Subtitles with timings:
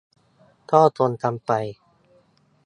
[0.71, 1.51] ก็ทนกันไป